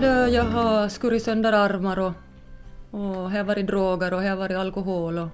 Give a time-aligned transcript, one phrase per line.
[0.00, 2.12] det, jag har skurit sönder armar och,
[2.90, 5.18] och har varit droger och har varit alkohol.
[5.18, 5.28] Och...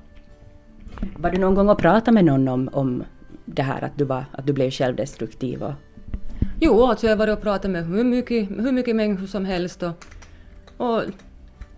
[1.17, 3.05] Var du någon gång och pratade med någon om, om
[3.45, 5.63] det här att du, var, att du blev självdestruktiv?
[5.63, 5.73] Och...
[6.61, 9.83] Jo, alltså jag har varit och pratat med hur mycket, hur mycket människor som helst.
[9.83, 10.05] Och,
[10.77, 11.03] och,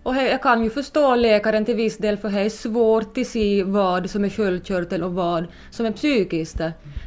[0.03, 3.27] och här, jag kan ju förstå läkaren till viss del för det är svårt att
[3.27, 6.61] se vad som är sköldkörtel och vad som är psykiskt.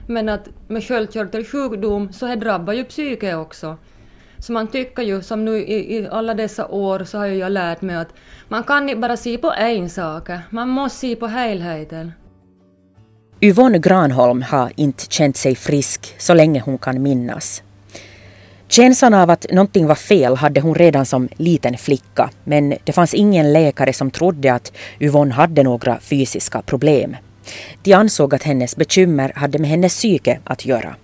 [0.06, 3.76] Men att med sköldkörtelsjukdom så här drabbar ju psyke också.
[4.42, 7.52] Så man tycker ju, som nu i, i, alla dessa år så har ju jag
[7.52, 8.08] lärt mig att
[8.48, 12.12] man kan inte bara se på en sak, man måste se på helheten.
[13.40, 17.62] Yvonne Granholm har inte känt sig frisk så länge hon kan minnas.
[18.68, 23.14] Känslan av att någonting var fel hade hon redan som liten flicka men det fanns
[23.14, 27.16] ingen läkare som trodde att Yvonne hade några fysiska problem.
[27.82, 30.96] De ansåg att hennes bekymmer hade med hennes psyke att göra.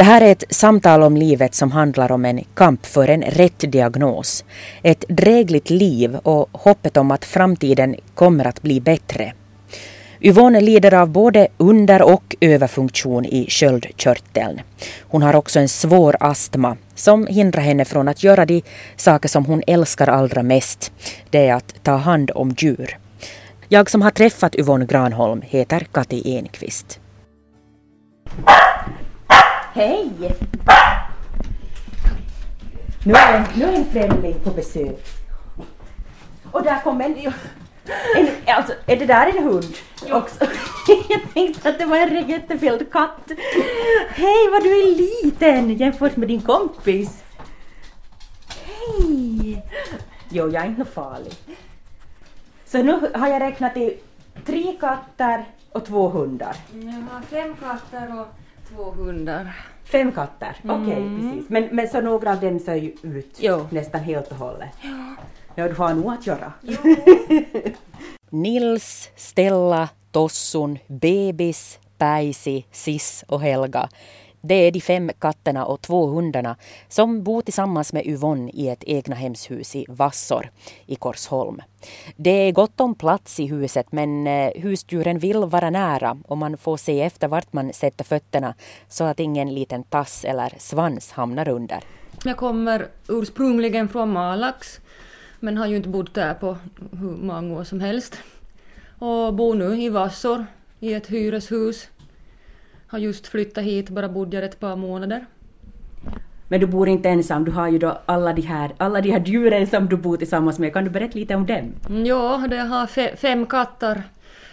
[0.00, 3.72] Det här är ett samtal om livet som handlar om en kamp för en rätt
[3.72, 4.44] diagnos,
[4.82, 9.32] ett drägligt liv och hoppet om att framtiden kommer att bli bättre.
[10.20, 14.60] Yvonne lider av både under och överfunktion i sköldkörteln.
[15.00, 18.62] Hon har också en svår astma som hindrar henne från att göra de
[18.96, 20.92] saker som hon älskar allra mest.
[21.30, 22.98] Det är att ta hand om djur.
[23.68, 27.00] Jag som har träffat Yvonne Granholm heter Kati Enqvist.
[29.72, 30.10] Hej!
[33.04, 35.06] Nu är, nu är en främling på besök.
[36.52, 37.32] Och där kommer en...
[38.16, 39.74] en alltså, är det där en hund?
[40.10, 40.44] Också?
[41.08, 43.30] Jag tänkte att det var en jättefälld katt.
[44.08, 47.22] Hej vad du är liten jämfört med din kompis.
[48.48, 49.62] Hej!
[50.28, 51.34] Jo, jag är inte farlig.
[52.66, 53.98] Så nu har jag räknat i
[54.46, 56.56] tre katter och två hundar.
[56.72, 58.26] Jag har fem katter och
[58.76, 59.52] två hundar.
[59.84, 61.48] Fem katter, okej okay, precis.
[61.50, 63.66] Men, men så några av dem ser ju ut Jo.
[63.70, 64.68] nästan helt och hållet.
[65.54, 66.52] Ja, du har nog att göra.
[68.30, 73.88] Nils, Stella, Tossun, Bebis, Päisi, Sis och Helga.
[74.40, 76.56] Det är de fem katterna och två hundarna
[76.88, 80.50] som bor tillsammans med Yvonne i ett egnahemshus i Vassor
[80.86, 81.62] i Korsholm.
[82.16, 86.56] Det är gott om plats i huset men eh, husdjuren vill vara nära och man
[86.56, 88.54] får se efter vart man sätter fötterna
[88.88, 91.80] så att ingen liten tass eller svans hamnar under.
[92.24, 94.80] Jag kommer ursprungligen från Malax
[95.40, 96.56] men har ju inte bott där på
[96.92, 98.16] hur många år som helst.
[98.98, 100.46] Och bor nu i Vassor
[100.80, 101.88] i ett hyreshus.
[102.90, 105.26] Har just flyttat hit, bara bodde där ett par månader.
[106.48, 109.20] Men du bor inte ensam, du har ju då alla de här, alla de här
[109.26, 110.72] djuren som du bor tillsammans med.
[110.72, 111.72] Kan du berätta lite om dem?
[111.88, 114.02] Mm, Ja, det har fe- fem katter,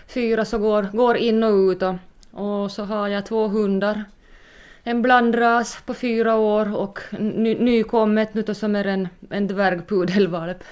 [0.08, 1.96] fyra som går, går in och ut och,
[2.32, 4.04] och så har jag två hundar.
[4.84, 10.64] En blandras på fyra år och ny, nykommet nu då som är en, en dvärgpudelvalp.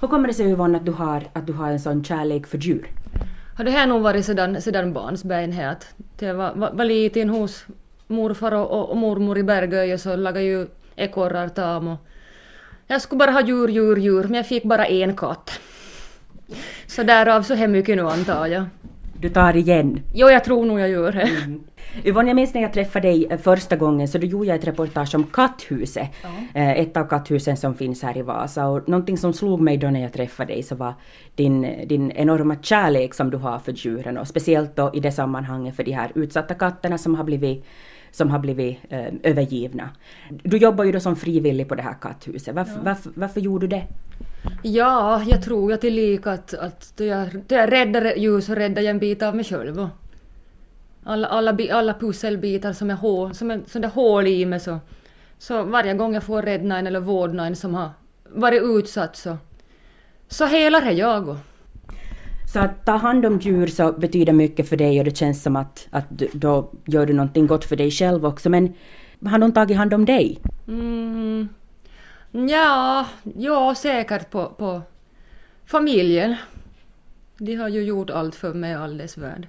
[0.00, 2.58] Hur kommer det sig Yvonne att du har, att du har en sån kärlek för
[2.58, 2.86] djur?
[3.56, 7.28] Har det här nog varit sedan, sedan barnsben här att det var, var, var liten
[7.28, 7.66] hos
[8.06, 11.98] morfar och, och, mormor i Bergöje så lagade ju ekorrar tam och
[12.86, 15.60] jag skulle bara ha djur, djur, djur men jag fick bara en katt.
[16.86, 18.64] Så därav så här mycket nu antar jag.
[19.20, 20.02] Du tar igen.
[20.14, 21.30] Jo, jag tror nog jag gör det.
[22.04, 24.66] Yvonne, jag minns när jag träffade dig eh, första gången så då gjorde jag ett
[24.66, 26.08] reportage om Katthuset.
[26.54, 28.66] Eh, Ett av katthusen som finns här i Vasa.
[28.66, 30.94] Och någonting som slog mig då när jag träffade dig så var
[31.34, 35.76] din, din enorma kärlek som du har för djuren och speciellt då i det sammanhanget
[35.76, 37.64] för de här utsatta katterna som har blivit
[38.10, 39.90] som har blivit eh, övergivna.
[40.30, 42.54] Du jobbar ju då som frivillig på det här katthuset.
[42.54, 43.84] Varför, varför, varför gjorde du det?
[44.62, 48.82] Ja, jag tror jag tillika att, att då jag, då jag räddar djur så räddar
[48.82, 49.88] jag en bit av mig själv.
[51.08, 54.78] Alla, alla, alla pusselbitar som är, hål, som är sådär hål i mig så,
[55.38, 57.90] så varje gång jag får rädda en eller vårda en som har
[58.28, 59.36] varit utsatt så,
[60.28, 61.28] så helar det jag.
[61.28, 61.36] Och.
[62.52, 65.56] Så att ta hand om djur så betyder mycket för dig och det känns som
[65.56, 68.50] att, att då gör du någonting gott för dig själv också.
[68.50, 68.74] Men
[69.24, 70.38] har någon tagit hand om dig?
[70.68, 71.48] Mm,
[72.30, 73.06] ja,
[73.36, 74.82] ja, säkert på, på
[75.66, 76.36] familjen.
[77.38, 79.48] De har ju gjort allt för mig alldeles värld.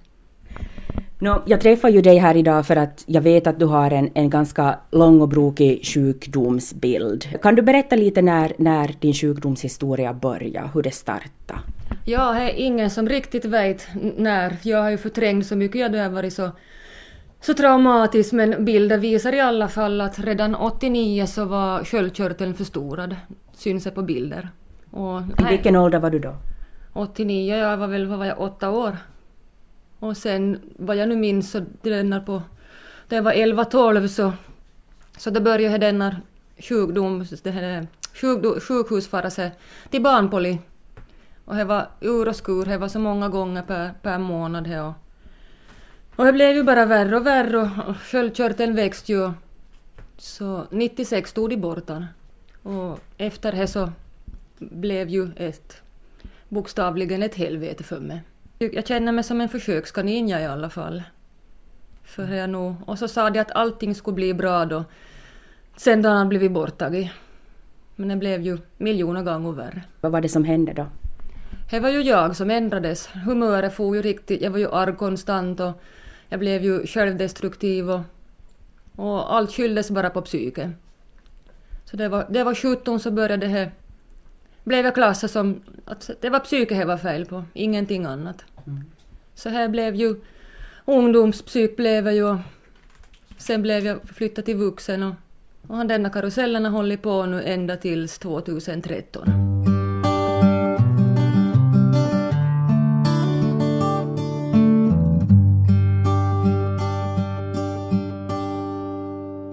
[1.21, 4.09] Nå, jag träffar ju dig här idag för att jag vet att du har en,
[4.13, 7.41] en ganska lång och brokig sjukdomsbild.
[7.41, 11.59] Kan du berätta lite när, när din sjukdomshistoria började, hur det startade?
[12.05, 13.87] Ja, det är ingen som riktigt vet
[14.17, 14.55] när.
[14.61, 16.51] Jag har ju förträngt så mycket, jag har varit så,
[17.41, 23.15] så traumatiskt, men bilden visar i alla fall att redan 89 så var sköldkörteln förstorad.
[23.53, 24.49] Syns det på bilder.
[24.91, 26.35] Och, I vilken ålder var du då?
[26.93, 28.97] 89, jag var väl, vad var jag, åtta år.
[29.99, 32.41] Och sen, vad jag nu minns, så denna på,
[33.09, 34.33] när jag var 11-12 så,
[35.17, 36.15] så då började denna
[36.57, 39.51] sjukdom, det här sjuk, sjukhusfarase
[39.89, 40.59] till barnpoli.
[41.45, 44.67] Och det var ur och skur, det var så många gånger per, per månad.
[44.67, 44.93] Här och,
[46.15, 49.31] och det blev ju bara värre och värre och sköldkörteln växte ju.
[50.17, 52.07] Så 96 stod de borta.
[52.63, 53.91] Och efter det så
[54.59, 55.81] blev ju ett
[56.49, 58.21] bokstavligen ett helvete för mig.
[58.61, 61.03] Jag känner mig som en försökskanin jag i alla fall.
[62.03, 62.75] För jag nog.
[62.85, 64.85] Och så sa de att allting skulle bli bra då.
[65.77, 67.07] Sen då han blivit borttagen.
[67.95, 69.81] Men det blev ju miljoner gånger värre.
[70.01, 70.87] Vad var det som hände då?
[71.69, 73.07] Det var ju jag som ändrades.
[73.07, 74.41] Humöret for ju riktigt.
[74.41, 75.81] Jag var ju arg konstant och
[76.29, 78.01] jag blev ju självdestruktiv och,
[78.95, 80.69] och allt skylldes bara på psyket.
[81.85, 83.71] Så det var, det var 17 så började det
[84.69, 88.45] blev jag klassad som att det var psyket det var fel på, ingenting annat.
[88.67, 88.83] Mm.
[89.35, 90.15] Så här blev ju
[90.85, 92.37] ungdomspsyk blev jag ju.
[93.37, 95.15] Sen blev jag flyttad till vuxen och,
[95.67, 99.49] och denna karusellen har hållit på nu ända tills 2013.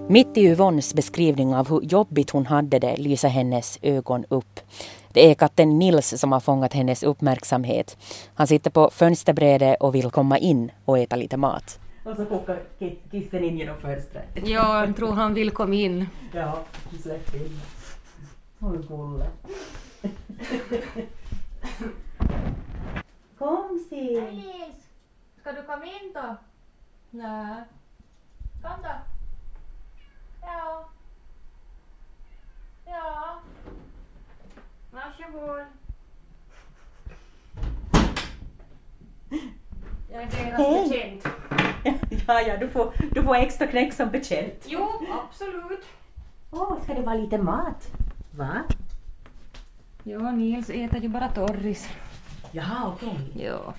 [0.09, 4.59] Mitt i Yvonnes beskrivning av hur jobbigt hon hade det lyser hennes ögon upp.
[5.17, 7.97] Det är katten Nils som har fångat hennes uppmärksamhet.
[8.35, 11.79] Han sitter på fönsterbrädet och vill komma in och äta lite mat.
[12.05, 12.59] Och så puckar
[13.11, 14.25] kissen in genom fönstret.
[14.35, 16.09] Ja, jag tror han vill komma in.
[16.33, 16.59] Ja,
[17.03, 17.59] släpp in.
[18.59, 19.27] Oj, gulle.
[23.37, 24.17] Kom Sil!
[24.27, 24.81] Alice!
[25.41, 26.35] Ska du komma in då?
[27.09, 27.63] Nej.
[28.61, 28.95] Kom då.
[30.41, 30.89] Ja.
[32.85, 33.39] Ja.
[34.97, 35.65] Varsågod.
[40.11, 40.89] Jag är deras Hej.
[40.89, 41.27] betjänt.
[42.27, 44.65] Ja, ja, du får, du får extra knäck som betjänt.
[44.65, 45.85] Jo, absolut.
[46.51, 47.87] Åh, ska det vara lite mat?
[48.31, 48.63] Va?
[50.03, 51.89] Ja, Nils äter ju bara torris.
[52.51, 53.31] Jaha, okej.
[53.35, 53.73] Ja.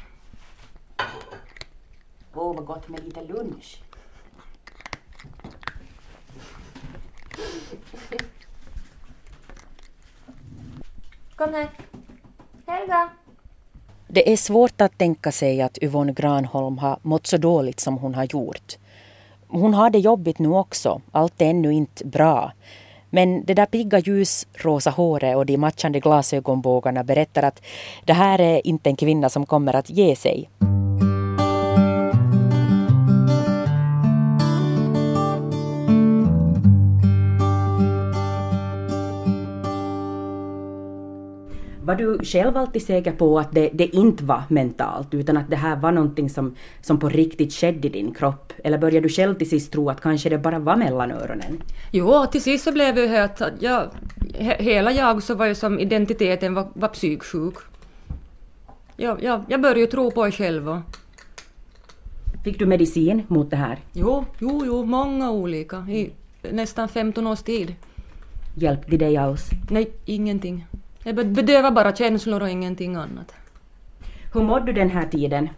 [2.34, 3.82] Åh, vad gott med lite lunch.
[11.38, 11.68] Kom här.
[12.66, 13.08] Helga.
[14.08, 18.14] Det är svårt att tänka sig att Yvonne Granholm har mått så dåligt som hon
[18.14, 18.78] har gjort.
[19.48, 22.52] Hon har det jobbigt nu också, allt är ännu inte bra.
[23.10, 27.62] Men det där pigga ljusrosa håret och de matchande glasögonbågarna berättar att
[28.04, 30.48] det här är inte en kvinna som kommer att ge sig.
[41.88, 45.56] Var du själv alltid säker på att det, det inte var mentalt, utan att det
[45.56, 48.52] här var någonting som, som på riktigt skedde i din kropp?
[48.64, 51.62] Eller började du själv till sist tro att kanske det bara var mellan öronen?
[51.92, 53.88] Jo, till sist så blev det att jag,
[54.34, 57.54] he, hela jag så var ju som identiteten var, var psyksjuk.
[58.96, 60.78] Jag, jag, jag började ju tro på mig själv och,
[62.44, 63.78] Fick du medicin mot det här?
[63.92, 66.10] Jo, jo, jo, många olika i
[66.52, 67.74] nästan 15 års tid.
[68.54, 69.50] Hjälpte dig alls?
[69.70, 70.66] Nej, ingenting.
[71.12, 73.34] Be- bedövar bara känslor och ingenting annat.
[74.34, 75.48] Hur mådde du den här tiden?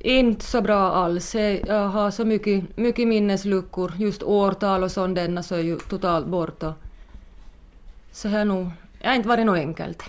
[0.00, 1.34] Inte så bra alls.
[1.34, 3.92] Jag jag har så mycket, mycket minnesluckor.
[3.98, 6.74] Just årtal och sånt denna så är ju totalt borta.
[8.12, 8.70] Så här nog,
[9.00, 10.02] det har inte varit något enkelt.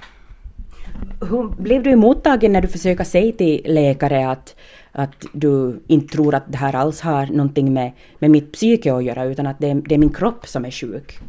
[1.29, 4.55] Hur blev du mottagen när du försöker säga till läkare att,
[4.91, 9.03] att du inte tror att det här alls har någonting med, med mitt psyke att
[9.03, 11.19] göra utan att det är, det är min kropp som är sjuk?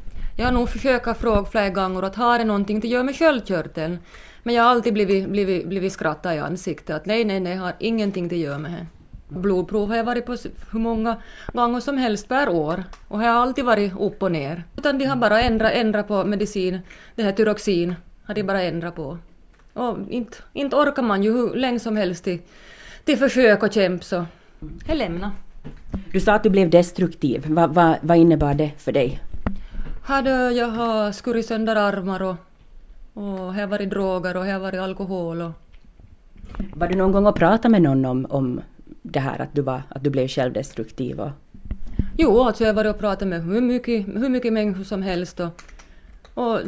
[0.42, 3.98] Jag har nog försökt fråga flera gånger att har det någonting att göra med sköldkörteln?
[4.42, 7.72] Men jag har alltid blivit, blivit, blivit skrattad i ansiktet att nej, nej, nej, har
[7.78, 8.86] ingenting att göra med det.
[9.40, 10.36] Blodprov har jag varit på
[10.72, 11.16] hur många
[11.52, 14.64] gånger som helst per år och har alltid varit upp och ner.
[14.76, 16.78] Utan de har bara ändrat, ändrat på medicin,
[17.14, 17.94] det här tyroxin
[18.24, 19.18] har de bara ändrat på.
[19.72, 22.38] Och inte, inte orkar man ju hur länge som helst till,
[23.04, 24.24] till försök och kämpa så
[24.86, 25.30] jag lämnar.
[26.12, 27.46] Du sa att du blev destruktiv.
[27.46, 29.20] Va, va, vad innebar det för dig?
[30.12, 32.36] Hade jag har skurit sönder armar och,
[33.14, 35.52] och här varit droger och här varit alkohol och
[36.74, 38.60] Var du någon gång och pratade med någon om, om
[39.02, 41.20] det här att du, var, att du blev självdestruktiv?
[41.20, 41.30] Och,
[42.18, 45.40] Jo, alltså jag har varit och pratat med hur mycket, hur mycket människor som helst
[45.40, 45.62] och,
[46.34, 46.58] och,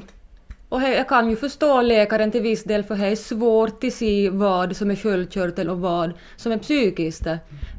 [0.69, 4.31] och jag kan ju förstå läkaren till viss del för det är svårt att se
[4.31, 7.27] vad som är sköldkörtel och vad som är psykiskt.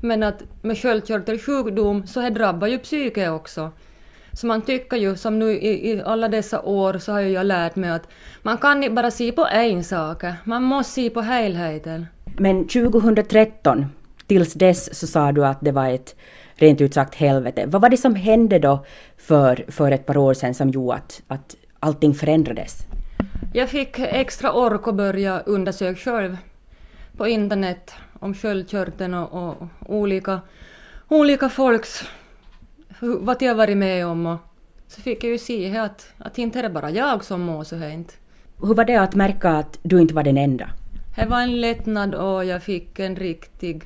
[0.01, 3.72] Men att med sköldkörtelsjukdom så här drabbar ju psyket också.
[4.36, 7.46] Så man tycker ju, som nu i, i alla dessa år så har ju jag
[7.46, 8.08] lärt mig att
[8.42, 12.06] man kan inte bara se på en sak, man måste se på helheten.
[12.38, 13.86] men 2013
[14.27, 16.15] tills dess så sa du att det var ett
[16.56, 17.65] rent ut sagt helvete.
[17.68, 18.86] Vad var det som hände då
[19.18, 22.77] för, för ett par år sedan som gjorde att, att allting förändrades?
[23.54, 26.38] Jag fick extra ork att börja undersöka själv
[27.18, 30.42] på internet om sköldkörteln och, och olika,
[31.08, 32.04] olika folks
[33.05, 34.25] vad har varit med om.
[34.25, 34.38] Och
[34.88, 37.75] så fick jag ju se att, att inte är det bara jag som mår så
[37.75, 38.13] här inte.
[38.62, 40.69] Hur var det att märka att du inte var den enda?
[41.15, 43.83] Det var en lättnad och jag fick en riktig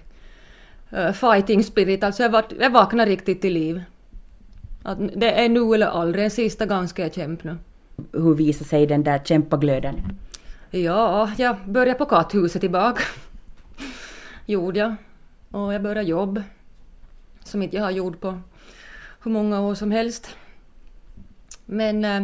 [0.93, 3.83] uh, fighting spirit, alltså jag, var, jag vaknade riktigt till liv.
[4.83, 7.57] Att det är nu eller aldrig, en sista gång ska jag kämpa nu.
[8.11, 9.95] Hur visar sig den där kämpaglöden?
[10.69, 13.03] Ja, jag började på katthuset tillbaka.
[14.45, 14.95] Gjorde jag.
[15.51, 16.41] Och jag började jobb.
[17.43, 18.39] Som inte jag har gjort på
[19.23, 20.35] hur många år som helst.
[21.65, 22.23] Men eh,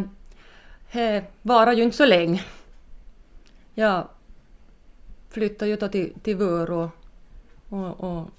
[0.92, 2.44] det varar ju inte så länge.
[3.74, 4.08] Jag
[5.28, 6.90] flyttade ju då till, till Vörå
[7.68, 8.30] och, och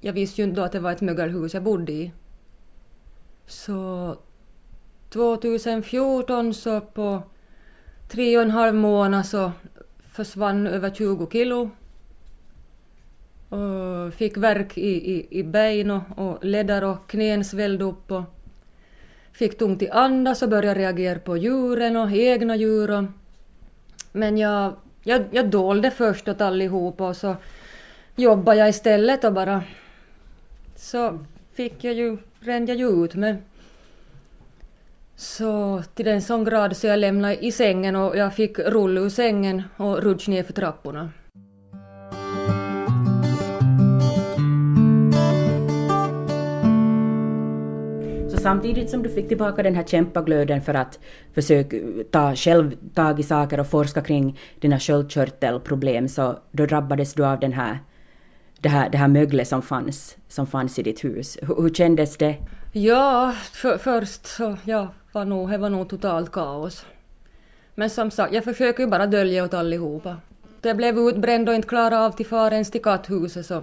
[0.00, 2.12] jag visste ju inte då att det var ett mögelhus jag bodde i.
[3.46, 4.16] Så
[5.10, 7.22] 2014 så på
[8.08, 9.52] tre och en halv månad så
[10.00, 11.70] försvann över 20 kilo.
[13.52, 18.22] Och fick värk i, i, i ben och, och leder och knän svällde upp och
[19.32, 22.90] fick tungt i andas och började reagera på djuren och egna djur.
[22.90, 23.04] Och,
[24.12, 27.36] men jag, jag, jag dolde först åt allihopa och så
[28.16, 29.62] jobbade jag istället och bara
[30.76, 31.18] så
[31.54, 33.36] fick jag ju, rände jag ju ut med
[35.16, 39.08] så till en sån grad så jag lämnade i sängen och jag fick rulla ur
[39.08, 41.10] sängen och rutsch ner för trapporna.
[48.32, 50.98] Så samtidigt som du fick tillbaka den här kämpaglöden för att
[51.34, 51.76] försöka
[52.10, 57.40] ta själv tag i saker och forska kring dina sköldkörtelproblem så då drabbades du av
[57.40, 57.78] den här,
[58.60, 61.38] det, här, det här möglet som fanns, som fanns i ditt hus.
[61.42, 62.36] Hur, hur kändes det?
[62.72, 66.86] Ja, för, först så ja, var nog, det var nog totalt kaos.
[67.74, 70.16] Men som sagt, jag försöker ju bara dölja åt allihopa.
[70.62, 73.62] Jag blev utbränd och inte klarade av till fara ens till katthuset så,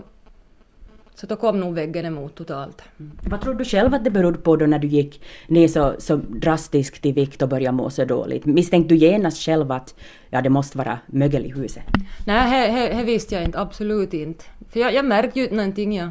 [1.20, 2.82] så då kom nog väggen emot totalt.
[3.00, 3.12] Mm.
[3.24, 6.16] Vad tror du själv att det berodde på då när du gick ner så, så
[6.16, 8.46] drastiskt i vikt och började må så dåligt?
[8.46, 9.96] Misstänkte du genast själv att
[10.30, 11.84] ja, det måste vara mögel i huset?
[12.26, 14.46] Nej, det visste jag inte, absolut inte.
[14.70, 15.96] För jag, jag märkte ju inte någonting.
[15.96, 16.10] Jag,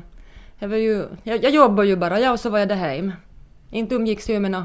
[0.58, 3.12] jag, var ju, jag, jag jobbade ju bara, jag och så var jag där hem.
[3.70, 4.64] Inte umgicks jag med någon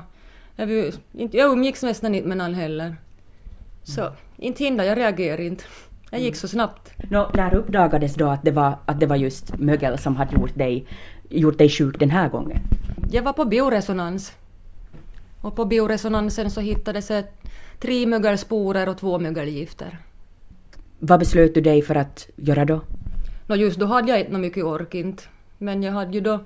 [0.55, 0.93] jag,
[1.31, 2.95] jag umgicks nästan inte med någon heller.
[3.83, 4.13] Så mm.
[4.37, 5.63] inte hindrade jag reagerade inte.
[6.13, 6.91] Jag gick så snabbt.
[7.09, 10.55] Nå, när uppdagades då att det, var, att det var just mögel som hade gjort
[10.55, 10.85] dig,
[11.29, 12.59] gjort dig sjuk den här gången?
[13.11, 14.33] Jag var på bioresonans.
[15.41, 17.11] Och på bioresonansen så hittades
[17.79, 19.97] tre mögelsporer och två mögelgifter.
[20.99, 22.81] Vad beslöt du dig för att göra då?
[23.47, 25.23] Nå just då hade jag inte mycket ork inte.
[25.57, 26.39] Men jag hade ju då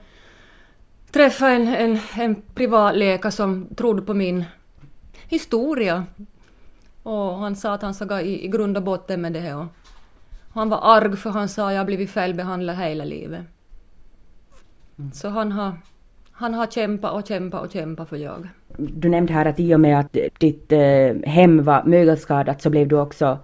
[1.12, 4.46] träffade en, en, en privatläkare som trodde på min
[5.28, 6.06] historia.
[7.08, 9.58] Och han sa att han såg i, i grund och botten med det här.
[9.58, 9.66] Och
[10.54, 13.42] han var arg för han sa att jag har blivit felbehandlad hela livet.
[15.00, 15.12] Mm.
[15.12, 15.72] Så han har,
[16.32, 18.48] han har kämpat och kämpat och kämpat för jag.
[18.78, 22.88] Du nämnde här att i och med att ditt eh, hem var mögelskadat så blev
[22.88, 23.38] du också,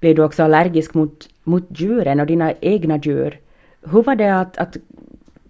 [0.00, 3.40] blev du också allergisk mot, mot djuren och dina egna djur.
[3.82, 4.76] Hur var det att, att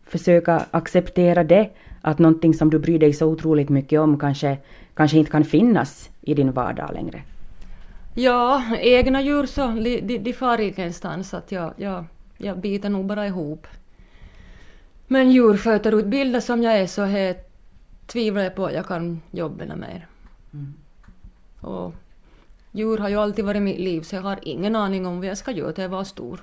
[0.04, 4.58] försöka acceptera det, att någonting som du bryr dig så otroligt mycket om kanske,
[4.94, 7.22] kanske inte kan finnas i din vardag längre?
[8.14, 9.66] Ja, egna djur så,
[10.00, 12.04] de, de far ingenstans, att jag, jag,
[12.38, 13.66] jag biter nog bara ihop.
[15.06, 17.36] Men djurskötarutbildad som jag är så här,
[18.06, 20.06] tvivlar jag på att jag kan jobba mer.
[20.52, 20.74] Mm.
[21.60, 21.94] Och
[22.72, 25.38] djur har ju alltid varit mitt liv så jag har ingen aning om vad jag
[25.38, 26.42] ska göra till jag var stor.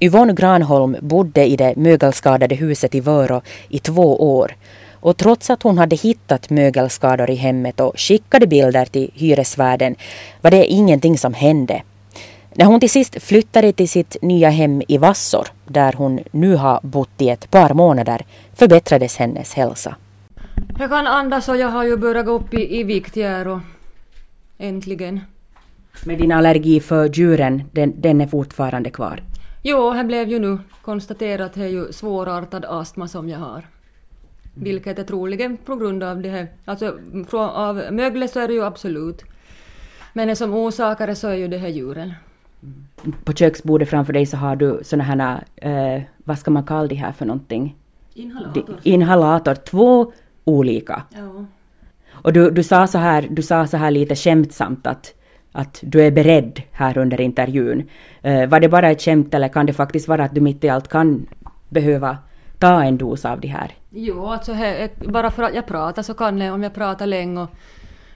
[0.00, 4.52] Yvonne Granholm bodde i det mögelskadade huset i Vörå i två år
[5.08, 9.96] och trots att hon hade hittat mögelskador i hemmet och skickade bilder till hyresvärden
[10.40, 11.82] var det ingenting som hände.
[12.54, 16.80] När hon till sist flyttade till sitt nya hem i Vassor, där hon nu har
[16.82, 18.24] bott i ett par månader,
[18.54, 19.96] förbättrades hennes hälsa.
[20.78, 23.58] Jag kan andas och jag har ju börjat gå upp i, i vikt här och
[24.58, 25.20] äntligen.
[26.04, 29.22] Men din allergi för djuren, den, den är fortfarande kvar?
[29.62, 33.64] Jo, det blev ju nu konstaterat att det är ju svårartad astma som jag har.
[34.62, 36.98] Vilket är troligen på grund av det här, alltså
[37.28, 39.24] från, av möglet så är det ju absolut.
[40.12, 42.12] Men som orsakare så är ju det här djuren.
[43.24, 46.94] På köksbordet framför dig så har du såna här, eh, vad ska man kalla det
[46.94, 47.76] här för någonting?
[48.14, 48.76] Inhalator.
[48.82, 50.12] Inhalator, två
[50.44, 51.02] olika.
[51.10, 51.44] Ja.
[52.10, 55.14] Och du, du, sa så här, du sa så här lite skämtsamt att
[55.52, 57.88] att du är beredd här under intervjun.
[58.22, 60.68] Eh, var det bara ett skämt eller kan det faktiskt vara att du mitt i
[60.68, 61.26] allt kan
[61.68, 62.18] behöva
[62.58, 63.74] ta en dos av det här?
[63.90, 67.40] Jo, alltså he, bara för att jag pratar så kan jag, om jag pratar länge
[67.40, 67.48] och,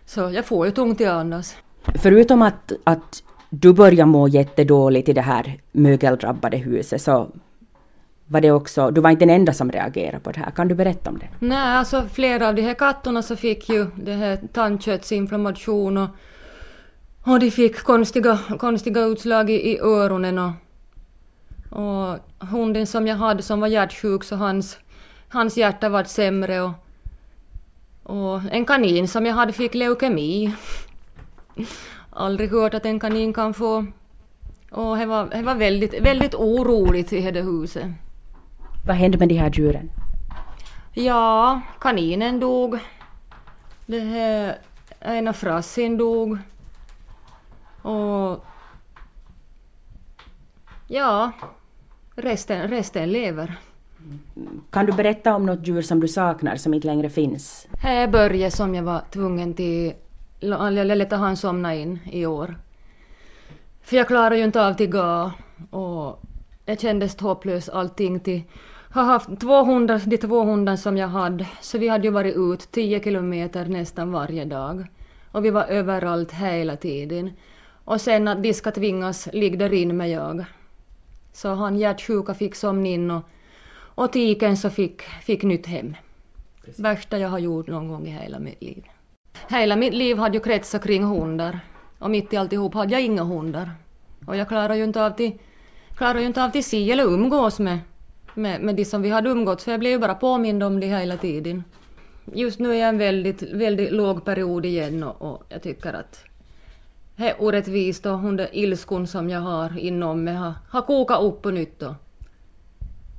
[0.07, 1.57] så jag får ju tungt i andas.
[1.95, 7.29] Förutom att, att du började må jättedåligt i det här mögeldrabbade huset så
[8.27, 10.51] var det också, du var inte den enda som reagerade på det här.
[10.51, 11.29] Kan du berätta om det?
[11.39, 16.09] Nej, alltså flera av de här katterna så fick ju det här tandköttsinflammation och,
[17.25, 20.51] och de fick konstiga, konstiga utslag i, i öronen och,
[21.73, 24.79] och hunden som jag hade som var hjärtsjuk så hans,
[25.29, 26.73] hans hjärta var sämre och,
[28.03, 30.55] och en kanin som jag hade fick leukemi.
[32.11, 33.87] Aldrig hört att en kanin kan få.
[34.71, 37.87] Och det var, det var väldigt, väldigt oroligt i det huset.
[38.87, 39.91] Vad hände med de här djuren?
[40.93, 42.79] Ja, kaninen dog.
[43.87, 44.59] Det här,
[45.01, 46.39] ena frassin dog.
[47.83, 48.45] Och...
[50.89, 51.33] Ja,
[52.15, 53.59] resten, resten lever.
[54.71, 57.69] Kan du berätta om något djur som du saknar som inte längre finns?
[57.79, 59.93] Här är Börje som jag var tvungen till...
[60.41, 62.57] Jag lät han somna in i år.
[63.83, 65.33] För jag klarade ju inte av till ga
[65.71, 66.23] och
[66.65, 68.43] det kändes hopplöst allting till
[68.93, 72.37] har haft två hundar, de två hundar som jag hade, så vi hade ju varit
[72.37, 74.87] ut 10 kilometer nästan varje dag.
[75.33, 77.31] Och vi var överallt hela tiden.
[77.85, 80.45] Och sen att de ska tvingas ligga där inne med jag.
[81.33, 83.23] Så han hjärtsjuka fick somna in och,
[83.75, 85.97] och tiken så fick, fick nytt hem.
[86.65, 86.81] Precis.
[86.81, 88.85] Värsta jag har gjort någon gång i hela mitt liv.
[89.49, 91.61] Hela mitt liv hade ju kretsat kring hundar.
[91.99, 93.71] Och mitt i alltihop hade jag inga hundar.
[94.27, 95.33] Och jag klarar ju inte av till,
[95.97, 97.79] klarar ju inte av till si eller umgås med
[98.35, 100.87] med, med de som vi hade umgåtts, för jag blev ju bara påmind om det
[100.87, 101.65] hela tiden.
[102.33, 106.25] Just nu är jag en väldigt, väldigt låg period igen och, och jag tycker att
[107.29, 111.51] är orättvist och hon ilskon som jag har inom mig har, har kokat upp på
[111.51, 111.79] nytt.
[111.79, 111.95] Då.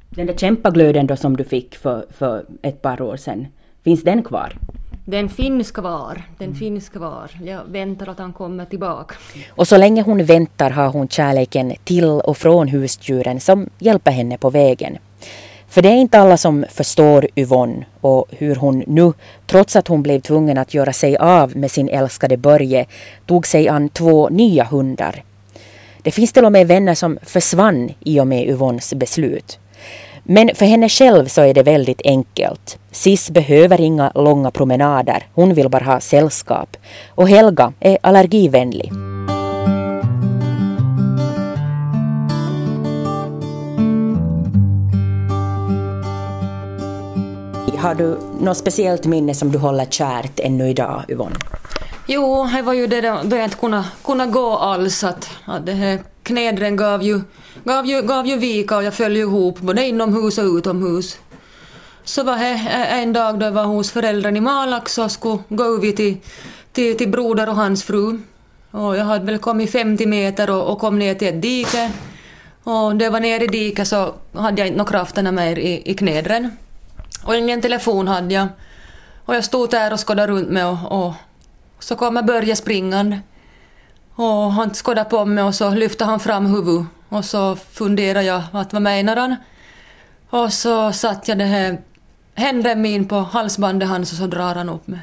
[0.10, 3.48] Den där kämpaglöden då som du fick för, för ett par år sedan,
[3.84, 4.58] finns den kvar?
[5.06, 6.60] Den finns kvar, den mm.
[6.60, 7.32] finns kvar.
[7.46, 9.16] Jag väntar att han kommer tillbaka.
[9.50, 14.38] Och så länge hon väntar har hon kärleken till och från husdjuren som hjälper henne
[14.38, 14.98] på vägen.
[15.74, 19.14] För det är inte alla som förstår Yvonne och hur hon nu,
[19.48, 22.86] trots att hon blev tvungen att göra sig av med sin älskade Börje,
[23.26, 25.24] tog sig an två nya hundar.
[26.02, 29.60] Det finns till och med vänner som försvann i och med Yvonnes beslut.
[30.24, 32.78] Men för henne själv så är det väldigt enkelt.
[32.92, 36.78] Sis behöver inga långa promenader, hon vill bara ha sällskap.
[37.10, 38.92] Och Helga är allergivänlig.
[47.84, 51.36] Har du något speciellt minne som du håller kärt ännu idag, Yvonne?
[52.08, 55.04] Jo, det var ju det då jag inte kunde, kunde gå alls.
[55.04, 57.22] Att, att det här knädren gav ju,
[57.64, 61.18] gav, ju, gav ju vika och jag föll ihop både inomhus och utomhus.
[62.04, 65.64] Så var det en dag då jag var hos föräldrarna i Malax och skulle gå
[65.64, 66.18] över till,
[66.72, 68.20] till, till broder och hans fru.
[68.72, 71.92] Och jag hade väl kommit 50 meter och, och kom ner till ett dike.
[72.64, 75.92] Och när jag var nere i diket så hade jag inte några krafterna mer i,
[75.92, 76.52] i knädren.
[77.24, 78.48] Och ingen telefon hade jag.
[79.26, 81.14] Och jag stod där och skådade runt mig och, och
[81.80, 83.20] så kommer Börje springande.
[84.16, 88.42] Och han skådade på mig och så lyfte han fram huvudet och så funderade jag
[88.52, 89.36] att vad menar han?
[90.30, 91.78] Och så satte jag det här
[92.36, 95.00] händerna min på halsbandet hans och så drar han upp mig.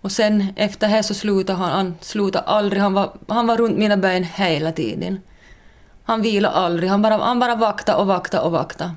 [0.00, 3.78] Och sen efter det så slutade han, han slutade aldrig, han var, han var runt
[3.78, 5.20] mina ben hela tiden.
[6.04, 8.90] Han vilade aldrig, han bara, han bara vaktade och vaktade och vaktade.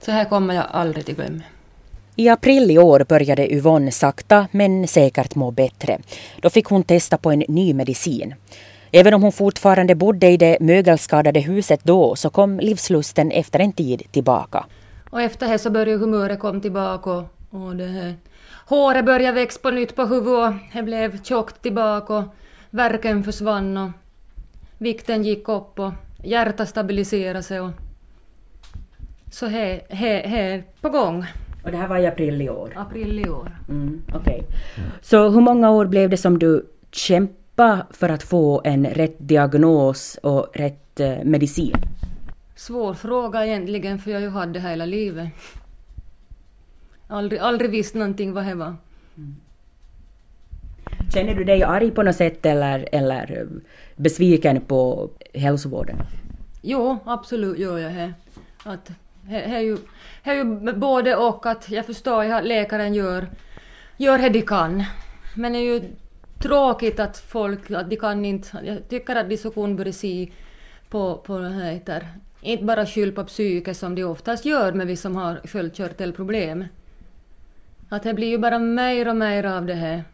[0.00, 1.42] Så här kommer jag aldrig till glömma.
[2.18, 5.98] I april i år började Yvonne sakta men säkert må bättre.
[6.42, 8.34] Då fick hon testa på en ny medicin.
[8.92, 13.72] Även om hon fortfarande bodde i det mögelskadade huset då så kom livslusten efter en
[13.72, 14.64] tid tillbaka.
[15.10, 18.14] Och efter det så började humöret komma tillbaka och, och det här.
[18.66, 22.24] håret började växa på nytt på huvudet det blev tjockt tillbaka och
[22.70, 23.90] värken försvann och
[24.78, 25.92] vikten gick upp och
[26.24, 27.70] hjärtat stabiliserade sig och
[29.36, 31.26] så det är på gång.
[31.64, 32.72] Och det här var i april i år?
[32.76, 33.56] April i år.
[33.68, 34.20] Mm, Okej.
[34.20, 34.42] Okay.
[35.02, 40.18] Så hur många år blev det som du kämpade för att få en rätt diagnos
[40.22, 41.76] och rätt eh, medicin?
[42.54, 45.28] Svår fråga egentligen, för jag har ju haft det hela livet.
[47.08, 48.74] Aldrig, aldrig visst någonting vad det var.
[49.16, 49.36] Mm.
[51.14, 53.48] Känner du dig arg på något sätt eller, eller
[53.96, 55.96] besviken på hälsovården?
[56.62, 58.12] Jo, absolut gör jag det.
[58.64, 58.90] Att,
[59.28, 59.76] det är ju
[60.24, 63.26] det är ju både och att jag förstår att läkaren gör,
[63.96, 64.84] gör det de kan.
[65.34, 65.82] Men det är ju
[66.38, 70.30] tråkigt att folk, att de kan inte, jag tycker att de så kunde börja se
[70.88, 72.08] på, på heter,
[72.40, 76.64] inte bara skylla på psyket som de oftast gör med vi som har sköldkörtelproblem.
[77.88, 80.04] Att det blir ju bara mer och mer av det här.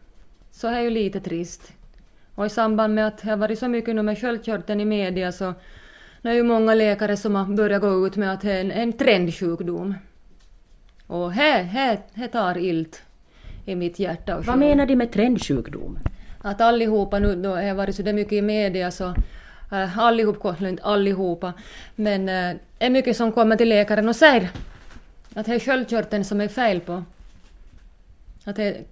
[0.50, 1.72] Så är ju lite trist.
[2.34, 5.32] Och i samband med att det har varit så mycket nu med sköldkörteln i media
[5.32, 5.54] så
[6.22, 8.70] det är ju många läkare som har börjat gå ut med att det är en,
[8.70, 9.94] en trendsjukdom.
[11.06, 13.02] Och här, här, här tar ilt
[13.64, 15.98] i mitt hjärta Vad menar de med trendsjukdom?
[16.42, 19.14] Att allihopa nu då har varit så det mycket i media så
[19.72, 21.52] äh, allihop, inte allihopa,
[21.96, 24.50] men äh, är mycket som kommer till läkaren och säger
[25.34, 27.04] att det är sköldkörteln som är fel på.
[28.44, 28.84] Att det är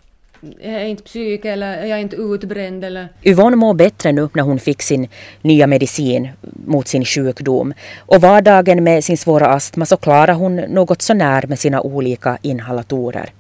[0.89, 3.09] inte psyk eller jag är inte utbränd eller...
[3.23, 5.09] Yvonne mår bättre nu när hon fick sin
[5.43, 6.29] nya medicin
[6.67, 7.75] mot sin sjukdom.
[7.99, 12.39] Och vardagen med sin svåra astma så klarar hon något så när med sina olika
[12.43, 13.33] inhalatorer.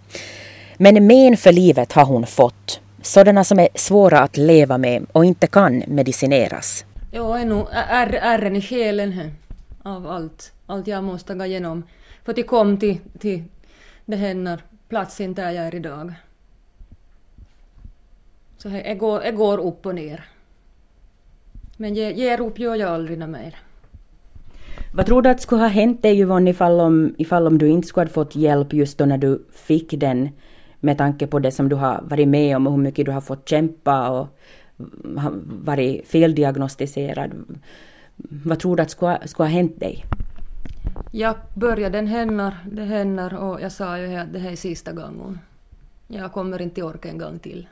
[0.76, 2.80] Men men för livet har hon fått.
[3.02, 6.84] Sådana som är svåra att leva med och inte kan medicineras.
[7.12, 9.30] Jo, är nog ärren i själen här,
[9.82, 11.82] av allt, allt jag måste gå igenom.
[12.24, 13.44] För att jag kom till, till
[14.06, 14.58] det här
[14.88, 16.14] platsen där jag är idag.
[18.62, 20.24] Så jag går, jag går upp och ner.
[21.76, 23.56] Men ge, ger upp gör jag aldrig mer.
[24.94, 27.88] Vad tror du att skulle ha hänt dig Yvonne ifall om, ifall om du inte
[27.88, 30.28] skulle ha fått hjälp just då när du fick den
[30.80, 33.20] med tanke på det som du har varit med om och hur mycket du har
[33.20, 34.26] fått kämpa och
[35.64, 37.30] varit feldiagnostiserad.
[38.44, 40.04] Vad tror du att skulle, skulle ha hänt dig?
[41.12, 44.92] Jag började, den händer, det händer och jag sa ju att det här är sista
[44.92, 45.38] gången.
[46.08, 47.66] Jag kommer inte orka en gång till.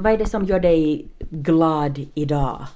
[0.00, 2.66] Vad är det som gör dig glad idag?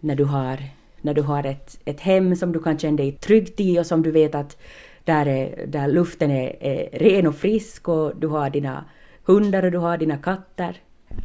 [0.00, 0.58] När du har,
[1.00, 4.02] när du har ett, ett hem som du kan känna dig trygg i och som
[4.02, 4.62] du vet att
[5.04, 8.84] där, är, där luften är, är ren och frisk och du har dina
[9.24, 10.76] hundar och du har dina katter.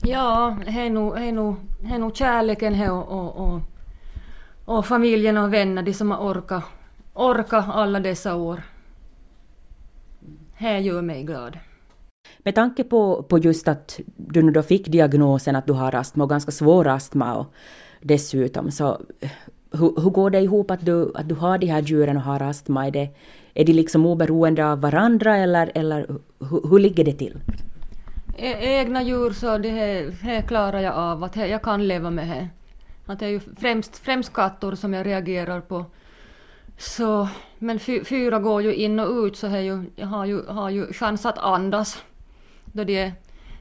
[0.03, 1.55] Ja, det är nog, är nog,
[1.93, 3.61] är nog kärleken här och, och, och,
[4.65, 6.63] och familjen och vänner, de som har orkat,
[7.13, 8.61] orkat alla dessa år.
[10.59, 11.57] Det gör mig glad.
[12.43, 16.23] Med tanke på, på just att du nu då fick diagnosen att du har astma
[16.23, 17.53] och ganska svår astma och
[18.01, 18.97] dessutom så
[19.71, 22.41] hur, hur går det ihop att du, att du har de här djuren och har
[22.41, 22.87] astma?
[22.87, 23.09] Är, det,
[23.53, 26.07] är de liksom oberoende av varandra eller, eller
[26.39, 27.37] hur, hur ligger det till?
[28.37, 32.27] E egna djur så det här, här klarar jag av, att jag kan leva med
[32.27, 32.47] det.
[33.05, 35.85] Att det är ju främst, främst katter som jag reagerar på.
[36.77, 37.27] Så,
[37.59, 40.69] men fy, fyra går ju in och ut så jag, ju, jag har, ju, har
[40.69, 42.03] ju chans att andas
[42.71, 43.13] då de är,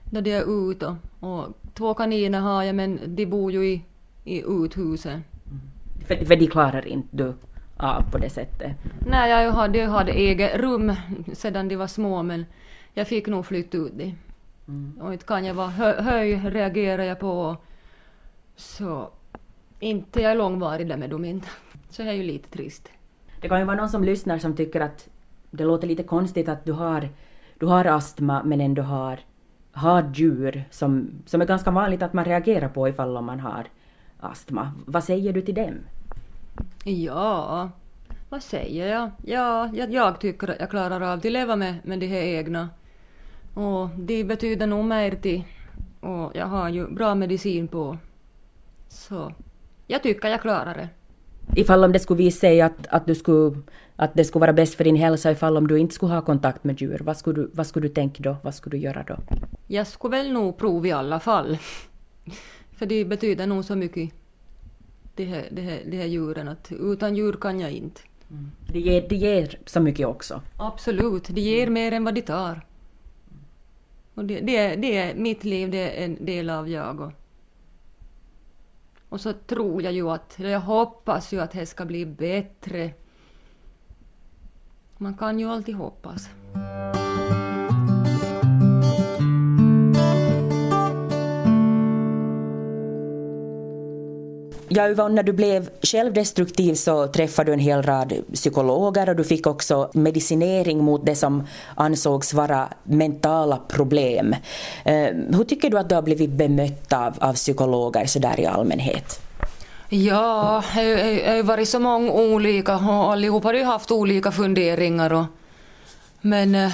[0.04, 0.96] då de är ute.
[1.20, 3.84] Och, två kaniner har jag men de bor ju i,
[4.24, 5.12] i uthuset.
[5.12, 5.60] Mm.
[6.06, 7.34] För, för de klarar inte du
[7.76, 8.72] av på det sättet?
[9.06, 10.92] Nej, jag hade, jag hade eget rum
[11.32, 12.44] sedan de var små men
[12.94, 14.12] jag fick nog flytta ut dem.
[14.68, 14.98] Mm.
[15.00, 17.56] Och inte kan jag vara hö, höj reagerar jag på.
[18.56, 19.10] Så
[19.80, 21.48] inte jag är långvarig där med dem inte.
[21.90, 22.88] Så jag är ju lite trist.
[23.40, 25.08] Det kan ju vara någon som lyssnar som tycker att
[25.50, 27.08] det låter lite konstigt att du har
[27.60, 29.20] du har astma men ändå har,
[29.72, 33.66] har djur som, som är ganska vanligt att man reagerar på ifall man har
[34.20, 34.72] astma.
[34.86, 35.74] Vad säger du till dem?
[36.84, 37.70] Ja,
[38.28, 39.10] vad säger jag?
[39.24, 42.68] Ja, jag, jag tycker att jag klarar av att leva med, med de här egna.
[43.54, 45.42] Och de betyder nog mer till.
[46.00, 47.98] Och jag har ju bra medicin på.
[48.88, 49.32] Så
[49.86, 50.88] jag tycker jag klarar det.
[51.56, 53.56] Ifall om det skulle visa sig att, att, du skulle,
[53.96, 56.64] att det skulle vara bäst för din hälsa ifall om du inte skulle ha kontakt
[56.64, 58.36] med djur, vad skulle du, vad skulle du tänka då?
[58.42, 59.16] Vad skulle du göra då?
[59.66, 61.58] Jag skulle väl nog prova i alla fall.
[62.76, 64.10] för det betyder nog så mycket,
[65.14, 68.00] de här, de här, de här djuren, att utan djur kan jag inte.
[68.30, 68.50] Mm.
[68.72, 70.42] Det, ger, det ger så mycket också?
[70.56, 71.74] Absolut, det ger mm.
[71.74, 72.60] mer än vad de tar.
[74.14, 77.00] Och det, det, är, det är mitt liv, det är en del av jag.
[77.00, 77.12] Och
[79.10, 82.92] och så tror jag ju att, eller jag hoppas ju att det ska bli bättre.
[84.96, 86.28] Man kan ju alltid hoppas.
[94.72, 99.24] Ja, Yvonne, när du blev självdestruktiv så träffade du en hel rad psykologer och du
[99.24, 104.36] fick också medicinering mot det som ansågs vara mentala problem.
[104.84, 104.94] Eh,
[105.36, 109.20] hur tycker du att du har blivit bemött av, av psykologer så där i allmänhet?
[109.88, 115.12] Ja, det har ju varit så många olika och allihopa har ju haft olika funderingar.
[115.12, 115.24] Och,
[116.20, 116.70] men eh,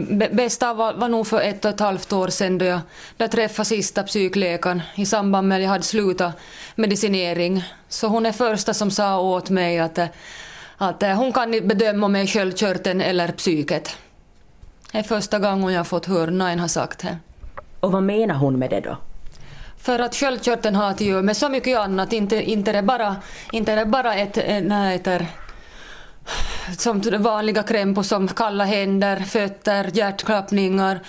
[0.00, 2.80] det bästa var, var nog för ett och ett halvt år sedan då jag,
[3.16, 6.32] då jag träffade sista psykläkaren i samband med att jag hade slutat
[6.74, 7.64] medicinering.
[7.88, 9.98] Så hon är första som sa åt mig att,
[10.76, 13.96] att hon kan inte bedöma om jag är sköldkörteln eller psyket.
[14.92, 17.16] Det är första gången jag fått höra någon har sagt det.
[17.80, 18.96] Och vad menar hon med det då?
[19.78, 23.16] För att sköldkörteln har att göra med så mycket annat, inte, inte det bara,
[23.52, 25.22] inte det bara ett, nej, ett,
[26.78, 31.00] som vanliga krämpor som kalla händer, fötter, hjärtklappningar,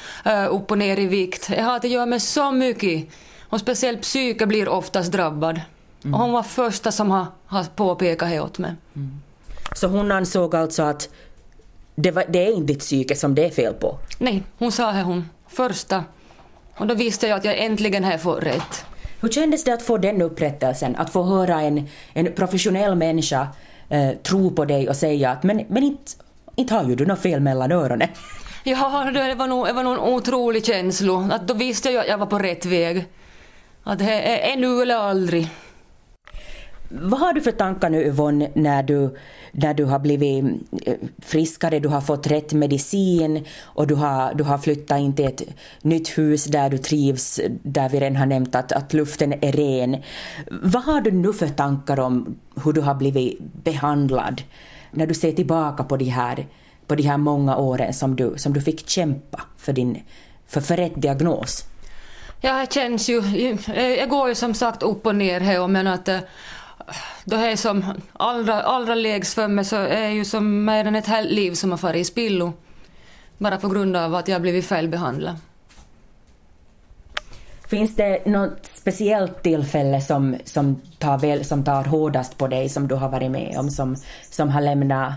[0.50, 1.48] upp och ner i vikt.
[1.48, 3.10] Det har att göra med så mycket.
[3.54, 5.62] Och speciellt psyke blir oftast drabbad.
[6.04, 6.14] Mm.
[6.14, 8.76] Och hon var första som har, har påpekat det åt mig.
[8.96, 9.22] Mm.
[9.76, 11.10] Så hon ansåg alltså att
[11.96, 13.98] det, var, det är inte ditt psyke som det är fel på?
[14.18, 15.30] Nej, hon sa det hon.
[15.48, 16.04] Första.
[16.78, 18.86] Och då visste jag att jag äntligen har fått rätt.
[19.22, 20.96] Hur kändes det att få den upprättelsen?
[20.96, 23.48] Att få höra en, en professionell människa
[23.90, 26.12] eh, tro på dig och säga att men, men inte,
[26.56, 28.10] inte har ju du något fel mellan öronen?
[28.66, 31.30] Ja, det var nog, det var nog en otrolig känsla.
[31.32, 33.06] Att då visste jag att jag var på rätt väg.
[33.84, 35.50] Att det är nu eller aldrig.
[36.90, 39.16] Vad har du för tankar nu Yvonne när du,
[39.52, 40.46] när du har blivit
[40.86, 45.26] eh, friskare, du har fått rätt medicin och du har, du har flyttat in till
[45.26, 45.42] ett
[45.82, 49.98] nytt hus där du trivs, där vi redan har nämnt att, att luften är ren.
[50.62, 54.42] Vad har du nu för tankar om hur du har blivit behandlad
[54.92, 56.48] när du ser tillbaka på de här,
[56.88, 60.04] på de här många åren som du, som du fick kämpa för, din,
[60.48, 61.66] för, för rätt diagnos?
[62.46, 63.22] Ja, det känns ju...
[63.76, 66.20] Jag går ju som sagt upp och ner här men att eh,
[67.24, 71.08] då är som allra, allra lägst för mig så är ju som mer än ett
[71.08, 72.54] helt liv som har farit i spillo.
[73.38, 75.36] Bara på grund av att jag blivit felbehandlad.
[77.68, 82.88] Finns det något speciellt tillfälle som, som, tar, väl, som tar hårdast på dig som
[82.88, 83.96] du har varit med om som,
[84.30, 85.14] som har lämnat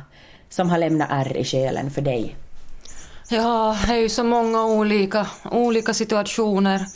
[0.49, 2.37] som har lämnat ärr i själen för dig?
[3.29, 6.87] Ja, det är ju så många olika, olika situationer.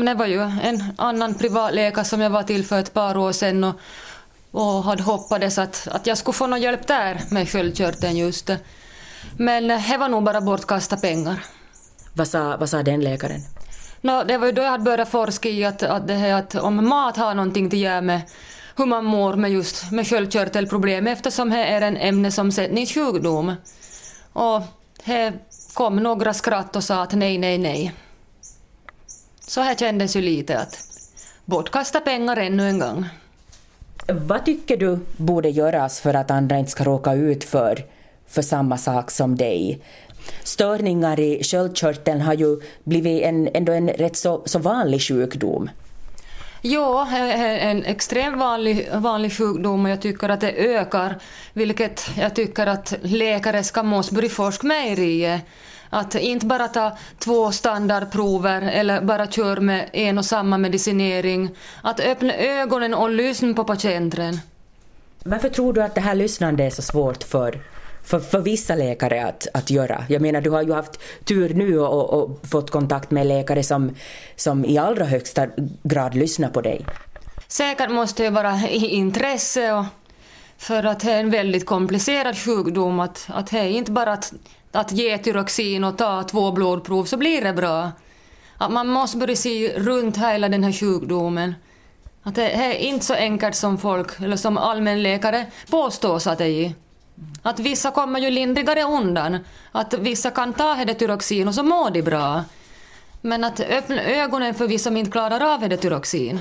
[0.00, 3.32] Men det var ju en annan privatläkare som jag var till för ett par år
[3.32, 3.74] sedan och,
[4.50, 8.50] och hade hoppades att, att jag skulle få någon hjälp där med sköldkörteln just.
[9.36, 11.44] Men det var nog bara bortkasta pengar.
[12.14, 13.40] Vad sa, vad sa den läkaren?
[14.00, 16.54] No, det var ju då jag hade börjat forska i att, att, det här, att
[16.54, 18.20] om mat har någonting att göra med
[18.76, 23.54] hur man mår med just med sköldkörtelproblem eftersom det är en ämnesomsättningssjukdom.
[24.32, 24.62] Och
[25.04, 25.32] det
[25.74, 27.94] kom några skratt och sa att nej, nej, nej.
[29.50, 30.78] Så här kändes ju lite att
[31.44, 33.08] bortkasta pengar ännu en gång.
[34.08, 37.84] Vad tycker du borde göras för att andra inte ska råka ut för,
[38.28, 39.80] för samma sak som dig?
[40.42, 45.70] Störningar i sköldkörteln har ju blivit en, ändå en rätt så, så vanlig sjukdom.
[46.62, 51.18] Ja, en extremt vanlig, vanlig sjukdom och jag tycker att det ökar,
[51.52, 55.40] vilket jag tycker att läkare ska måste börja forska mer i.
[55.90, 61.50] Att inte bara ta två standardprover eller bara köra med en och samma medicinering.
[61.82, 64.40] Att öppna ögonen och lyssna på patienten.
[65.24, 67.60] Varför tror du att det här lyssnandet är så svårt för,
[68.04, 70.04] för, för vissa läkare att, att göra?
[70.08, 73.94] Jag menar, du har ju haft tur nu och, och fått kontakt med läkare som,
[74.36, 75.46] som i allra högsta
[75.82, 76.86] grad lyssnar på dig.
[77.48, 79.84] Säkert måste det vara i intresse och
[80.58, 83.00] för att det är en väldigt komplicerad sjukdom.
[83.00, 84.32] Att, att det är inte bara att
[84.72, 87.90] att ge tyroxin och ta två blodprov så blir det bra.
[88.58, 91.54] Att man måste börja se runt hela den här sjukdomen.
[92.22, 96.72] Att det är inte så enkelt som folk, eller som allmänläkare påstås att det är.
[97.42, 99.38] Att vissa kommer ju lindrigare undan.
[99.72, 102.44] Att vissa kan ta Tyroxin och så mår de bra.
[103.20, 106.40] Men att öppna ögonen för vissa som inte klarar av Tyroxin.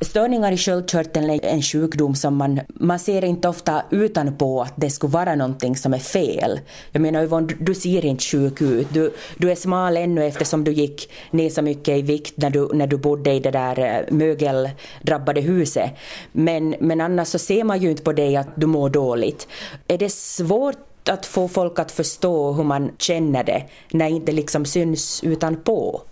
[0.00, 4.90] Störningar i sköldkörteln är en sjukdom som man, man ser inte ofta utanpå att det
[4.90, 6.60] skulle vara någonting som är fel.
[6.92, 8.86] Jag menar Yvonne, du, du ser inte sjuk ut.
[8.92, 12.68] Du, du är smal ännu eftersom du gick ner så mycket i vikt när du,
[12.72, 15.90] när du bodde i det där eh, mögeldrabbade huset.
[16.32, 19.48] Men, men annars så ser man ju inte på dig att du mår dåligt.
[19.88, 24.32] Är det svårt att få folk att förstå hur man känner det när det inte
[24.32, 26.02] liksom syns utanpå?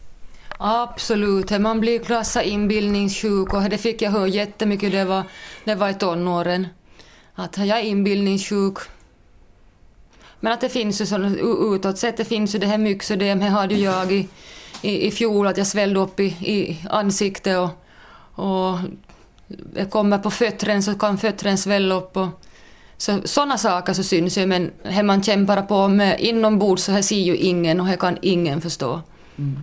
[0.60, 5.22] Absolut, man blir klassad inbildningssjuk och det fick jag höra jättemycket när jag var,
[5.64, 6.66] det var i tonåren.
[7.34, 8.78] Att jag är inbildningssjuk.
[10.40, 11.16] Men att det finns ju så
[11.74, 13.44] utåt sett, det finns ju det här myxödemet.
[13.44, 14.28] här hade ju jag i,
[14.82, 17.70] i, i fjol att jag svällde upp i, i ansiktet och,
[18.44, 18.78] och
[19.74, 22.28] jag kommer på fötterna så kan fötterna svälla upp och
[22.96, 27.02] så, sådana saker så syns ju men här man kämpar på med inombords så här
[27.02, 29.00] ser ju ingen och här kan ingen förstå.
[29.38, 29.62] Mm.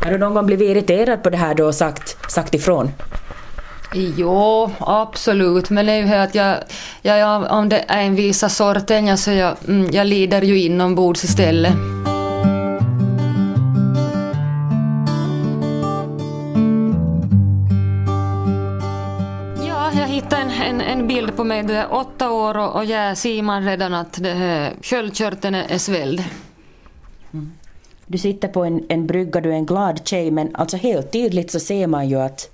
[0.00, 2.90] Har du någon gång blivit irriterad på det här då och sagt, sagt ifrån?
[3.94, 5.70] Jo, absolut.
[5.70, 6.56] Men det är ju här att jag,
[7.02, 11.24] jag, om det är en visa sorten, ja, så jag, mm, jag lider ju inombords
[11.24, 11.72] istället.
[19.64, 20.08] Jag
[20.66, 23.94] en, en, bild på mig, det är åtta år och, och jag ser man redan
[23.94, 26.24] att det här, sköldkörteln är svälld.
[28.10, 31.50] Du sitter på en, en brygga, du är en glad tjej, men alltså helt tydligt
[31.50, 32.50] så ser man ju att,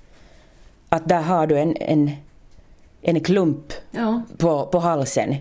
[0.89, 2.11] att där har du en, en,
[3.01, 5.35] en klump Ja, på, på halsen.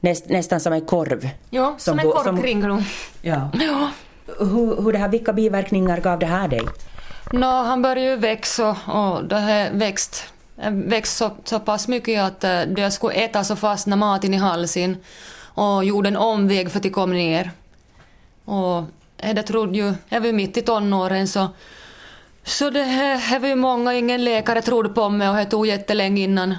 [0.00, 1.28] Näst, nästan som en korv.
[1.50, 2.84] ja som, Som en gå- korv som- kring dem.
[3.22, 3.50] Ja.
[3.60, 3.90] Ja.
[4.38, 6.60] Hur, hur det här, vilka biverkningar gav det här dig?
[7.32, 10.24] Nå, han började ju växa och, det har växt,
[10.72, 14.36] växt så, så pass mycket att eh, det jag skulle äta så fastnade maten i
[14.36, 14.96] halsen
[15.54, 17.50] och gjorde en omväg för att det kom ner.
[18.48, 18.84] Och
[19.34, 21.48] det trodde ju, jag var ju mitt i tonåren så
[22.44, 26.22] så det här var ju många, ingen läkare trodde på mig och det tog jättelänge
[26.22, 26.54] innan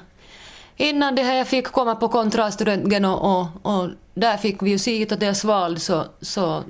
[0.77, 4.79] innan det här jag fick komma på kontraströntgen och, och, och där fick vi ju
[4.79, 6.63] se att det svalde så, så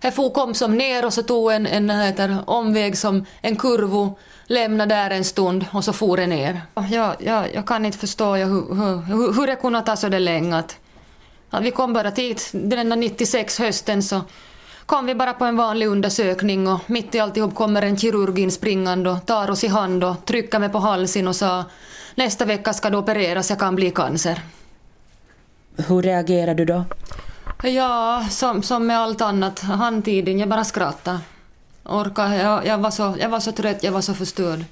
[0.00, 4.18] jag for kom som ner och så tog en, en heter, omväg som en kurvo,
[4.46, 6.60] lämnade där en stund och så for det ner.
[6.90, 10.18] Jag, jag, jag kan inte förstå jag, hur, hur, hur det kunde ta så det
[10.18, 10.56] länge.
[10.56, 10.76] Att,
[11.50, 14.20] att vi kom bara dit, den där 96 hösten så
[14.86, 18.50] kom vi bara på en vanlig undersökning och mitt i alltihop kommer en kirurg in
[18.50, 21.64] springande och tar oss i hand och trycker mig på halsen och sa
[22.14, 24.40] nästa vecka ska du opereras, jag kan bli cancer.
[25.76, 26.84] Hur reagerade du då?
[27.62, 31.18] Ja, som, som med allt annat, handtiden, jag bara skrattade.
[31.84, 34.64] Orka, jag, jag, var så, jag var så trött, jag var så förstörd.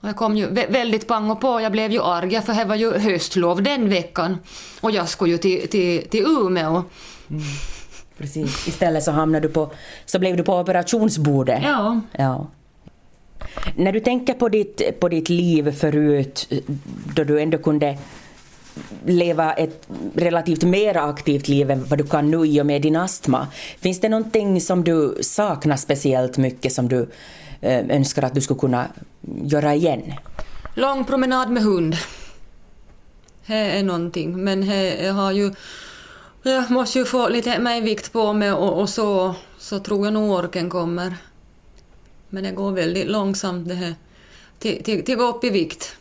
[0.00, 2.64] Och jag kom ju vä- väldigt pang och på, jag blev ju arg för det
[2.64, 4.38] var ju höstlov den veckan.
[4.80, 6.82] Och jag skulle ju till, till, till Umeå.
[8.18, 8.68] Precis.
[8.68, 9.70] Istället så hamnade du på,
[10.06, 11.60] så blev du på operationsbordet.
[11.64, 12.00] Ja.
[12.12, 12.46] Ja.
[13.76, 16.52] När du tänker på ditt, på ditt liv förut,
[17.14, 17.98] då du ändå kunde
[19.06, 22.96] leva ett relativt mer aktivt liv än vad du kan nu i och med din
[22.96, 23.46] astma.
[23.78, 27.08] Finns det någonting som du saknar speciellt mycket som du
[27.62, 28.86] önskar att du skulle kunna
[29.42, 30.02] göra igen?
[30.74, 31.96] Lång promenad med hund.
[33.46, 34.66] Det är någonting, men
[35.04, 35.52] jag har ju...
[36.42, 40.14] Jag måste ju få lite mer vikt på mig och, och så, så tror jag
[40.14, 41.14] nog orken kommer.
[42.28, 43.94] Men det går väldigt långsamt det här.
[44.58, 45.96] Till, till, till gå upp i vikt.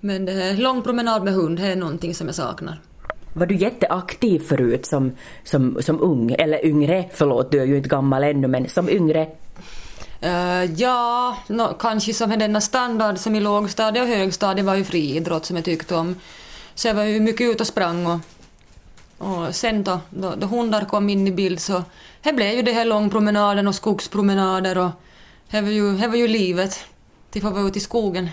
[0.00, 2.80] Men det här, lång promenad med hund, det är någonting som jag saknar.
[3.32, 5.12] Var du jätteaktiv förut som,
[5.44, 9.28] som, som ung, eller yngre, förlåt du är ju inte gammal ännu, men som yngre?
[10.20, 15.46] Eh, ja, nå, kanske som denna standard som i lågstadiet och högstadiet var ju friidrott
[15.46, 16.16] som jag tyckte om.
[16.74, 18.18] Så jag var ju mycket ute och sprang och,
[19.18, 21.84] och sen då, då, då hundar kom in i bild så
[22.22, 24.90] det blev ju det här långpromenaden och skogspromenader och
[25.50, 26.84] det var ju, det var ju livet.
[27.30, 28.28] Till få vara ute i skogen.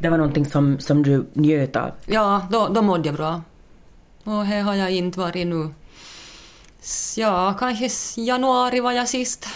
[0.00, 1.90] Det var någonting som, som du njöt av?
[2.06, 3.42] Ja, då, då mådde jag bra.
[4.24, 5.74] Och här har jag inte varit nu.
[7.16, 9.48] Ja, kanske januari var jag sist.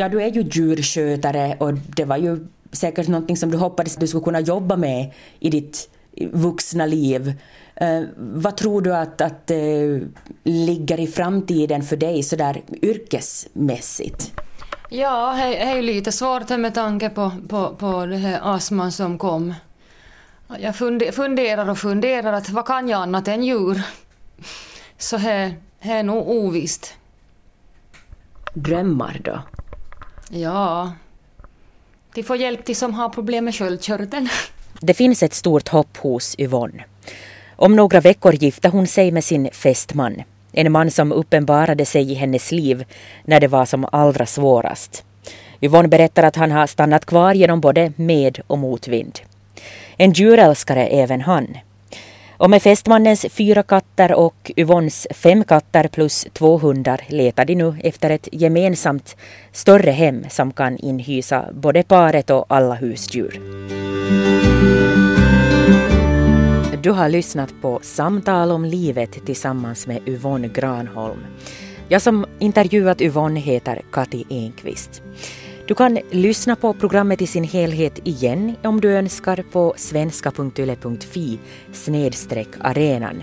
[0.00, 4.00] Ja, du är ju djurskötare och det var ju säkert någonting som du hoppades att
[4.00, 5.90] du skulle kunna jobba med i ditt
[6.32, 7.34] vuxna liv.
[7.74, 9.58] Eh, vad tror du att, att eh,
[10.44, 14.32] ligger i framtiden för dig sådär yrkesmässigt?
[14.90, 19.18] Ja, det är ju lite svårt med tanke på, på, på det här astman som
[19.18, 19.54] kom.
[20.58, 23.82] Jag funde- funderar och funderar att vad kan jag annat än djur?
[24.98, 26.94] Så det är nog ovisst.
[28.54, 29.40] Drömmar då?
[30.32, 30.92] Ja.
[32.14, 34.28] De får hjälp de som har problem med sköldkörteln.
[34.80, 36.84] Det finns ett stort hopp hos Yvonne.
[37.56, 40.22] Om några veckor gifte hon sig med sin fästman.
[40.52, 42.84] En man som uppenbarade sig i hennes liv
[43.24, 45.04] när det var som allra svårast.
[45.60, 49.20] Yvonne berättar att han har stannat kvar genom både med och motvind.
[49.96, 51.56] En djurälskare även han.
[52.40, 57.74] Och med fästmannens fyra katter och Yvonnes fem katter plus två hundar letar de nu
[57.84, 59.16] efter ett gemensamt
[59.52, 63.40] större hem som kan inhysa både paret och alla husdjur.
[66.82, 71.20] Du har lyssnat på Samtal om livet tillsammans med Yvonne Granholm.
[71.88, 75.02] Jag som intervjuat Yvonne heter Kati Enqvist.
[75.70, 81.38] Du kan lyssna på programmet i sin helhet igen om du önskar på svenska.yle.fi
[81.72, 83.22] snedstreck arenan.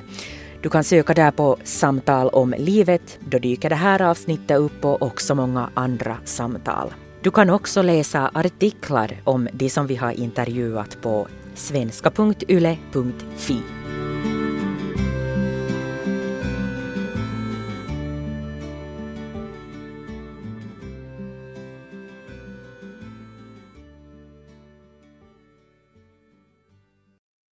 [0.62, 5.02] Du kan söka där på Samtal om livet, då dyker det här avsnittet upp och
[5.02, 6.94] också många andra samtal.
[7.22, 13.58] Du kan också läsa artiklar om de som vi har intervjuat på svenska.yle.fi.